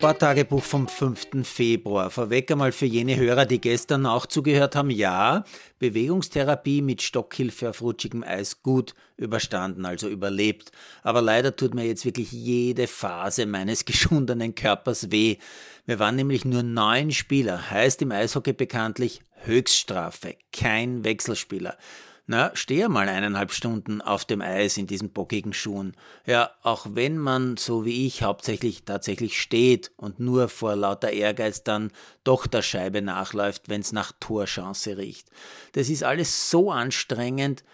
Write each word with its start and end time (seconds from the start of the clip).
Sporttagebuch 0.00 0.62
vom 0.62 0.86
5. 0.86 1.42
Februar. 1.42 2.10
Vorweg 2.10 2.48
einmal 2.52 2.70
für 2.70 2.86
jene 2.86 3.16
Hörer, 3.16 3.46
die 3.46 3.60
gestern 3.60 4.06
auch 4.06 4.26
zugehört 4.26 4.76
haben. 4.76 4.90
Ja, 4.90 5.42
Bewegungstherapie 5.80 6.82
mit 6.82 7.02
Stockhilfe 7.02 7.70
auf 7.70 7.82
rutschigem 7.82 8.22
Eis 8.22 8.62
gut 8.62 8.94
überstanden, 9.16 9.84
also 9.84 10.08
überlebt. 10.08 10.70
Aber 11.02 11.20
leider 11.20 11.56
tut 11.56 11.74
mir 11.74 11.84
jetzt 11.84 12.04
wirklich 12.04 12.30
jede 12.30 12.86
Phase 12.86 13.44
meines 13.44 13.84
geschundenen 13.86 14.54
Körpers 14.54 15.10
weh. 15.10 15.38
Wir 15.84 15.98
waren 15.98 16.14
nämlich 16.14 16.44
nur 16.44 16.62
neun 16.62 17.10
Spieler, 17.10 17.68
heißt 17.68 18.00
im 18.00 18.12
Eishockey 18.12 18.52
bekanntlich 18.52 19.22
Höchststrafe, 19.42 20.36
kein 20.52 21.02
Wechselspieler. 21.02 21.76
Na, 22.30 22.54
stehe 22.54 22.90
mal 22.90 23.08
eineinhalb 23.08 23.52
Stunden 23.52 24.02
auf 24.02 24.26
dem 24.26 24.42
Eis 24.42 24.76
in 24.76 24.86
diesen 24.86 25.14
bockigen 25.14 25.54
Schuhen. 25.54 25.94
Ja, 26.26 26.50
auch 26.62 26.86
wenn 26.90 27.16
man, 27.16 27.56
so 27.56 27.86
wie 27.86 28.06
ich, 28.06 28.22
hauptsächlich 28.22 28.84
tatsächlich 28.84 29.40
steht 29.40 29.92
und 29.96 30.20
nur 30.20 30.50
vor 30.50 30.76
lauter 30.76 31.10
Ehrgeiz 31.10 31.64
dann 31.64 31.90
doch 32.24 32.46
der 32.46 32.60
Scheibe 32.60 33.00
nachläuft, 33.00 33.70
wenn's 33.70 33.92
nach 33.92 34.12
Torchance 34.20 34.98
riecht. 34.98 35.30
Das 35.72 35.88
ist 35.88 36.04
alles 36.04 36.50
so 36.50 36.70
anstrengend, 36.70 37.64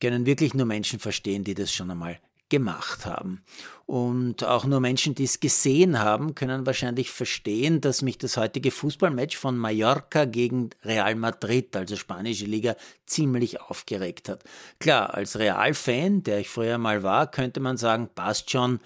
können 0.00 0.24
wirklich 0.24 0.54
nur 0.54 0.64
Menschen 0.64 1.00
verstehen, 1.00 1.44
die 1.44 1.54
das 1.54 1.70
schon 1.70 1.90
einmal 1.90 2.18
gemacht 2.48 3.06
haben. 3.06 3.42
Und 3.86 4.44
auch 4.44 4.66
nur 4.66 4.80
Menschen, 4.80 5.14
die 5.14 5.24
es 5.24 5.40
gesehen 5.40 5.98
haben, 5.98 6.34
können 6.34 6.66
wahrscheinlich 6.66 7.10
verstehen, 7.10 7.80
dass 7.80 8.02
mich 8.02 8.18
das 8.18 8.36
heutige 8.36 8.70
Fußballmatch 8.70 9.36
von 9.36 9.56
Mallorca 9.56 10.26
gegen 10.26 10.70
Real 10.84 11.14
Madrid, 11.14 11.74
also 11.74 11.96
spanische 11.96 12.44
Liga, 12.44 12.76
ziemlich 13.06 13.60
aufgeregt 13.60 14.28
hat. 14.28 14.44
Klar, 14.78 15.14
als 15.14 15.38
Real-Fan, 15.38 16.22
der 16.22 16.40
ich 16.40 16.50
früher 16.50 16.78
mal 16.78 17.02
war, 17.02 17.30
könnte 17.30 17.60
man 17.60 17.76
sagen, 17.76 18.10
passt 18.14 18.50
schon. 18.50 18.80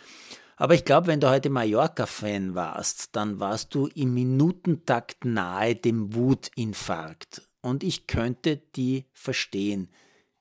Aber 0.57 0.75
ich 0.75 0.85
glaube, 0.85 1.09
wenn 1.09 1.19
du 1.19 1.29
heute 1.29 1.51
Mallorca-Fan 1.51 2.55
warst, 2.55 3.17
dann 3.17 3.41
warst 3.41 3.75
du 3.75 3.89
im 3.89 4.15
Minutentakt 4.15 5.25
nahe 5.25 5.75
dem 5.75 6.15
Wutinfarkt. 6.15 7.43
Und 7.61 7.83
ich 7.83 8.07
könnte 8.07 8.63
die 8.77 9.07
verstehen 9.13 9.89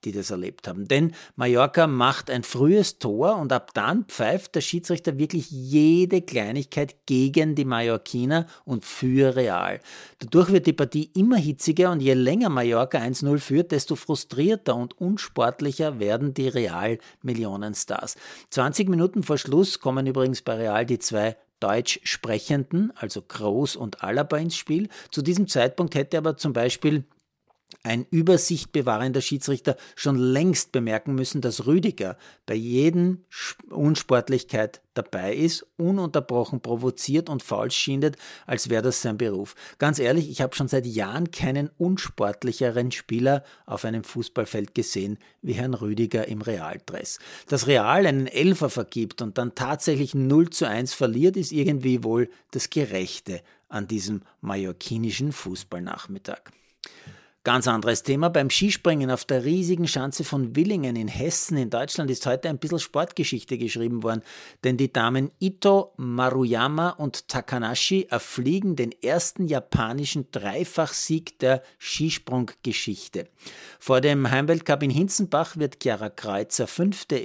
die 0.04 0.12
das 0.12 0.32
erlebt 0.32 0.68
haben. 0.68 0.88
Denn 0.88 1.14
Mallorca 1.36 1.88
macht 1.88 2.30
ein 2.30 2.44
frühes 2.44 3.00
Tor 3.00 3.38
und 3.38 3.54
ab 3.54 3.72
dann 3.74 4.06
pfeift 4.06 4.56
der 4.56 4.62
Schiedsrichter 4.62 5.18
wirklich 5.18 5.50
jede 5.52 6.22
Kleinigkeit 6.22 6.96
gegen 7.06 7.56
die 7.56 7.66
Mallorquiner 7.66 8.48
und 8.66 8.86
für 8.86 9.36
Real. 9.36 9.80
Dadurch 10.20 10.52
wird 10.52 10.68
die 10.68 10.74
Partie 10.74 11.10
immer 11.16 11.38
hitziger 11.38 11.92
und 11.92 12.02
je 12.02 12.14
länger 12.14 12.50
Mallorca 12.50 12.98
1-0 12.98 13.38
führt, 13.40 13.72
desto 13.72 13.96
frustrierter 13.96 14.76
und 14.76 15.00
unsportlicher 15.00 16.00
werden 16.00 16.34
die 16.34 16.48
Real-Millionenstars. 16.48 18.16
20 18.50 18.90
Minuten 18.90 19.24
vor 19.24 19.38
Schluss 19.38 19.80
kommen 19.80 20.08
übrigens 20.08 20.42
bei 20.42 20.56
Real 20.56 20.86
die 20.86 21.00
zwei 21.00 21.38
Deutsch 21.62 22.00
sprechenden, 22.04 22.92
also 22.96 23.22
Groß 23.22 23.76
und 23.76 24.04
Alaba 24.04 24.38
ins 24.38 24.58
Spiel. 24.58 24.90
Zu 25.12 25.22
diesem 25.22 25.48
Zeitpunkt 25.48 25.96
hätte 25.96 26.18
aber 26.18 26.36
zum 26.36 26.54
Beispiel 26.54 27.06
ein 27.84 28.06
Übersicht 28.12 28.72
bewahrender 28.72 29.22
Schiedsrichter 29.22 29.76
schon 29.96 30.18
längst 30.18 30.72
bemerken 30.72 31.16
müssen, 31.16 31.42
dass 31.42 31.66
Rüdiger 31.66 32.18
bei 32.46 32.54
jeden 32.54 33.26
Unsportlichkeit 33.70 34.82
dabei 34.94 35.34
ist, 35.36 35.66
ununterbrochen 35.78 36.62
provoziert 36.62 37.30
und 37.30 37.44
falsch 37.44 37.78
schindet, 37.78 38.18
als 38.46 38.70
wäre 38.70 38.84
das 38.84 39.02
sein 39.02 39.18
Beruf. 39.18 39.56
Ganz 39.78 40.00
ehrlich, 40.00 40.30
ich 40.30 40.42
habe 40.42 40.56
schon 40.56 40.68
seit 40.68 40.86
Jahren 40.86 41.32
keinen 41.32 41.70
unsportlicheren 41.78 42.92
Spieler 42.92 43.44
auf 43.66 43.86
einem 43.86 44.04
Fußballfeld 44.04 44.76
gesehen 44.76 45.18
wie 45.42 45.54
Herrn 45.54 45.74
Rüdiger 45.74 46.28
im 46.28 46.42
Realdress. 46.42 47.20
Dass 47.48 47.68
Real 47.68 48.06
einen 48.06 48.28
Elfer 48.28 48.70
vergibt 48.70 49.22
und 49.22 49.38
dann 49.38 49.56
tatsächlich 49.56 50.14
0 50.14 50.50
zu 50.50 50.68
1 50.68 50.94
verliert, 50.94 51.38
ist 51.38 51.52
irgendwie 51.52 52.04
wohl 52.04 52.30
das 52.52 52.70
Gerechte 52.70 53.42
an 53.70 53.88
diesem 53.88 54.22
mallorquinischen 54.42 55.32
Fußballnachmittag. 55.32 56.42
Ganz 57.44 57.68
anderes 57.68 58.04
Thema. 58.04 58.30
Beim 58.30 58.52
Skispringen 58.52 59.10
auf 59.10 59.26
der 59.26 59.44
riesigen 59.44 59.88
Schanze 59.88 60.24
von 60.24 60.56
Willingen 60.56 60.96
in 60.96 61.08
Hessen 61.08 61.58
in 61.58 61.72
Deutschland 61.72 62.12
ist 62.12 62.28
heute 62.28 62.50
ein 62.50 62.60
bisschen 62.60 62.78
Sportgeschichte 62.78 63.58
geschrieben 63.58 64.04
worden, 64.04 64.22
denn 64.64 64.78
die 64.78 64.94
Damen 64.94 65.32
Ito, 65.40 65.92
Maruyama 65.98 66.90
und 66.92 67.28
Takanashi 67.30 68.06
erfliegen 68.12 68.76
den 68.76 68.92
ersten 68.92 69.48
japanischen 69.48 70.28
Dreifachsieg 70.30 71.40
der 71.40 71.64
Skisprunggeschichte. 71.80 73.28
Vor 73.80 74.02
dem 74.02 74.30
Heimweltcup 74.30 74.84
in 74.84 74.92
Hinzenbach 74.92 75.58
wird 75.58 75.82
Chiara 75.82 76.12
Kreuzer 76.12 76.68
fünfte, 76.68 77.16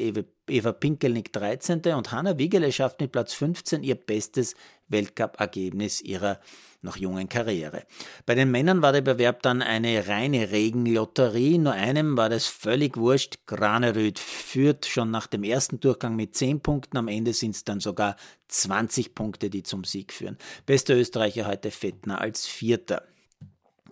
Eva 0.48 0.72
Pinkelnick 0.72 1.32
13. 1.32 1.82
und 1.94 2.12
Hanna 2.12 2.38
Wiegele 2.38 2.70
schafft 2.70 3.00
mit 3.00 3.10
Platz 3.10 3.34
15 3.34 3.82
ihr 3.82 3.96
bestes 3.96 4.54
Weltcup-Ergebnis 4.88 6.00
ihrer 6.00 6.38
noch 6.82 6.96
jungen 6.96 7.28
Karriere. 7.28 7.82
Bei 8.26 8.36
den 8.36 8.52
Männern 8.52 8.80
war 8.80 8.92
der 8.92 9.00
Bewerb 9.00 9.42
dann 9.42 9.60
eine 9.60 10.06
reine 10.06 10.52
Regenlotterie, 10.52 11.58
nur 11.58 11.72
einem 11.72 12.16
war 12.16 12.28
das 12.28 12.46
völlig 12.46 12.96
wurscht. 12.96 13.38
Graneröd 13.46 14.20
führt 14.20 14.86
schon 14.86 15.10
nach 15.10 15.26
dem 15.26 15.42
ersten 15.42 15.80
Durchgang 15.80 16.14
mit 16.14 16.36
10 16.36 16.60
Punkten, 16.60 16.96
am 16.96 17.08
Ende 17.08 17.32
sind 17.32 17.56
es 17.56 17.64
dann 17.64 17.80
sogar 17.80 18.16
20 18.48 19.16
Punkte, 19.16 19.50
die 19.50 19.64
zum 19.64 19.82
Sieg 19.82 20.12
führen. 20.12 20.38
Bester 20.64 20.94
Österreicher 20.94 21.48
heute 21.48 21.72
Fettner 21.72 22.20
als 22.20 22.46
Vierter. 22.46 23.02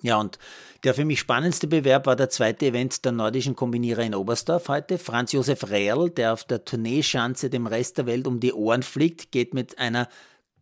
Ja, 0.04 0.20
und 0.20 0.38
der 0.84 0.92
für 0.92 1.06
mich 1.06 1.19
spannendste 1.19 1.66
Bewerb 1.66 2.04
war 2.04 2.15
der 2.15 2.28
zweite 2.28 2.66
Event 2.66 3.06
der 3.06 3.12
nordischen 3.12 3.56
Kombinierer 3.56 4.03
in 4.03 4.15
Oberstdorf 4.15 4.69
heute. 4.69 4.98
Franz 4.98 5.32
Josef 5.32 5.70
Rehrl, 5.70 6.10
der 6.10 6.34
auf 6.34 6.44
der 6.44 6.62
Tourneeschanze 6.62 7.48
dem 7.48 7.66
Rest 7.66 7.97
der 7.97 8.04
Welt 8.04 8.26
um 8.26 8.38
die 8.38 8.53
Ohren 8.53 8.82
fliegt, 8.82 9.32
geht 9.32 9.54
mit 9.54 9.78
einer 9.78 10.10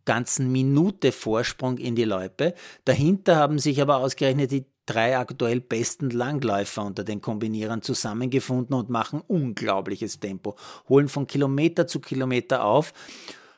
ganzen 0.05 0.49
Minute 0.49 1.11
Vorsprung 1.11 1.77
in 1.77 1.93
die 1.93 2.05
Loipe. 2.05 2.53
Dahinter 2.85 3.35
haben 3.35 3.59
sich 3.59 3.81
aber 3.81 3.97
ausgerechnet 3.97 4.51
die 4.51 4.65
drei 4.85 5.17
aktuell 5.17 5.59
besten 5.59 6.09
Langläufer 6.09 6.85
unter 6.85 7.03
den 7.03 7.19
Kombinierern 7.19 7.81
zusammengefunden 7.81 8.73
und 8.73 8.89
machen 8.89 9.21
unglaubliches 9.27 10.21
Tempo, 10.21 10.55
holen 10.87 11.09
von 11.09 11.27
Kilometer 11.27 11.85
zu 11.85 11.99
Kilometer 11.99 12.63
auf 12.63 12.93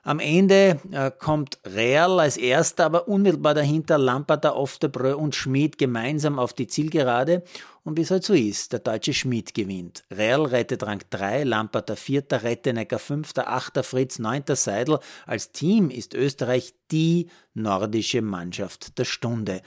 am 0.05 0.19
Ende 0.19 0.79
äh, 0.91 1.09
kommt 1.09 1.57
Real 1.65 2.19
als 2.19 2.37
erster, 2.37 2.85
aber 2.85 3.07
unmittelbar 3.07 3.55
dahinter 3.55 3.97
Lamperter, 3.97 4.55
Oftebrö 4.55 5.15
und 5.15 5.33
Schmid 5.33 5.79
gemeinsam 5.79 6.37
auf 6.37 6.53
die 6.53 6.67
Zielgerade. 6.67 7.43
Und 7.83 7.97
wie 7.97 8.01
es 8.01 8.11
halt 8.11 8.23
so 8.23 8.35
ist, 8.35 8.71
der 8.71 8.79
deutsche 8.79 9.15
Schmid 9.15 9.55
gewinnt. 9.55 10.03
Real 10.11 10.45
rettet 10.45 10.83
Rang 10.83 11.01
3, 11.09 11.43
Lamperter 11.43 11.95
4., 11.95 12.23
Rettenecker 12.31 12.99
5., 12.99 13.31
8. 13.35 13.83
Fritz 13.83 14.19
9. 14.19 14.43
Seidel. 14.49 14.99
Als 15.25 15.51
Team 15.51 15.89
ist 15.89 16.13
Österreich 16.13 16.75
die 16.91 17.27
nordische 17.55 18.21
Mannschaft 18.21 18.99
der 18.99 19.05
Stunde. 19.05 19.61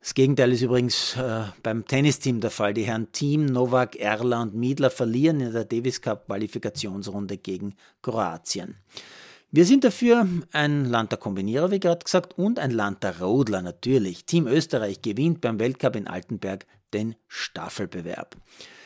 Das 0.00 0.14
Gegenteil 0.14 0.52
ist 0.52 0.62
übrigens 0.62 1.16
äh, 1.16 1.44
beim 1.62 1.86
Tennisteam 1.86 2.40
der 2.40 2.50
Fall. 2.50 2.74
Die 2.74 2.84
Herren 2.84 3.12
Team, 3.12 3.46
Novak, 3.46 3.94
Erler 3.94 4.42
und 4.42 4.54
Miedler 4.54 4.90
verlieren 4.90 5.40
in 5.40 5.52
der 5.52 5.64
Davis 5.64 6.00
Cup 6.00 6.26
Qualifikationsrunde 6.26 7.38
gegen 7.38 7.76
Kroatien. 8.02 8.76
Wir 9.56 9.64
sind 9.64 9.84
dafür 9.84 10.28
ein 10.52 10.84
Land 10.84 11.12
der 11.12 11.18
Kombinierer, 11.18 11.70
wie 11.70 11.80
gerade 11.80 12.04
gesagt, 12.04 12.36
und 12.36 12.58
ein 12.58 12.72
Land 12.72 13.02
der 13.02 13.22
Rodler 13.22 13.62
natürlich. 13.62 14.26
Team 14.26 14.46
Österreich 14.46 15.00
gewinnt 15.00 15.40
beim 15.40 15.58
Weltcup 15.58 15.96
in 15.96 16.06
Altenberg 16.06 16.66
den 16.92 17.14
Staffelbewerb. 17.26 18.36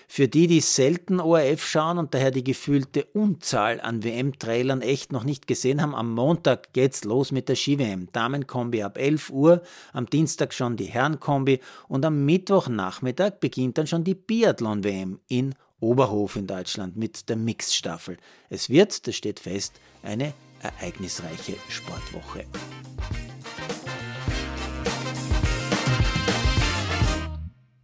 Für 0.06 0.28
die, 0.28 0.47
die 0.47 0.60
selten 0.60 1.19
ORF 1.19 1.66
schauen 1.66 1.98
und 1.98 2.14
daher 2.14 2.30
die 2.30 2.44
gefühlte 2.44 3.04
Unzahl 3.06 3.80
an 3.80 4.04
WM-Trailern 4.04 4.80
echt 4.80 5.10
noch 5.10 5.25
nicht 5.25 5.48
gesehen 5.48 5.82
haben, 5.82 5.92
am 5.92 6.14
Montag 6.14 6.72
geht's 6.72 7.03
los 7.03 7.32
mit 7.32 7.48
der 7.48 7.56
Ski-WM. 7.56 8.06
Damenkombi 8.12 8.84
ab 8.84 8.97
11 8.97 9.30
Uhr, 9.30 9.62
am 9.92 10.06
Dienstag 10.06 10.54
schon 10.54 10.76
die 10.76 10.84
Herrenkombi 10.84 11.59
und 11.88 12.04
am 12.04 12.25
Mittwochnachmittag 12.25 13.41
beginnt 13.41 13.76
dann 13.76 13.88
schon 13.88 14.04
die 14.04 14.14
Biathlon-WM 14.14 15.19
in 15.26 15.56
Oberhof 15.80 16.36
in 16.36 16.47
Deutschland 16.47 16.97
mit 16.97 17.28
der 17.28 17.34
Mixstaffel. 17.34 18.18
Es 18.50 18.71
wird, 18.71 19.09
das 19.09 19.16
steht 19.16 19.41
fest, 19.41 19.72
eine 20.04 20.33
ereignisreiche 20.62 21.57
Sportwoche. 21.68 22.47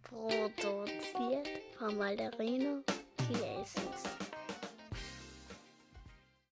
Produziert 0.03 1.47
von 1.77 1.97
Malderino 1.97 2.83
Chiesens. 3.17 4.06